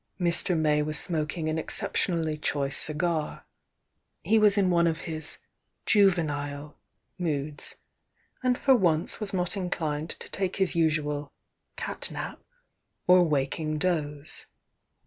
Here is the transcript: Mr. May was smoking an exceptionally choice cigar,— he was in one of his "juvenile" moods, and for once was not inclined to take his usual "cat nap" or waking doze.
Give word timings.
Mr. 0.19 0.57
May 0.57 0.81
was 0.81 0.97
smoking 0.97 1.47
an 1.47 1.59
exceptionally 1.59 2.35
choice 2.35 2.75
cigar,— 2.75 3.45
he 4.23 4.39
was 4.39 4.57
in 4.57 4.71
one 4.71 4.87
of 4.87 5.01
his 5.01 5.37
"juvenile" 5.85 6.75
moods, 7.19 7.75
and 8.41 8.57
for 8.57 8.73
once 8.73 9.19
was 9.19 9.31
not 9.31 9.55
inclined 9.55 10.09
to 10.09 10.27
take 10.29 10.55
his 10.55 10.73
usual 10.73 11.31
"cat 11.75 12.09
nap" 12.11 12.43
or 13.05 13.21
waking 13.23 13.77
doze. 13.77 14.47